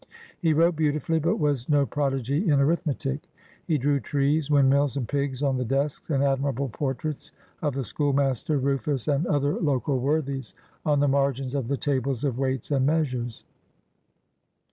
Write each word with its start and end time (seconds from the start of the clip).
He 0.39 0.51
wrote 0.51 0.75
beautifully, 0.75 1.19
but 1.19 1.35
was 1.37 1.69
no 1.69 1.85
prodigy 1.85 2.49
in 2.49 2.59
arithmetic. 2.59 3.21
He 3.67 3.77
drew 3.77 3.99
trees, 3.99 4.49
windmills, 4.49 4.97
and 4.97 5.07
pigs 5.07 5.43
on 5.43 5.57
the 5.57 5.63
desks, 5.63 6.09
and 6.09 6.23
admirable 6.23 6.69
portraits 6.69 7.33
of 7.61 7.75
the 7.75 7.83
schoolmaster, 7.83 8.57
Rufus, 8.57 9.07
and 9.07 9.27
other 9.27 9.53
local 9.59 9.99
worthies, 9.99 10.55
on 10.87 11.01
the 11.01 11.07
margins 11.07 11.53
of 11.53 11.67
the 11.67 11.77
tables 11.77 12.23
of 12.23 12.39
weights 12.39 12.71
and 12.71 12.83
measures. 12.83 13.43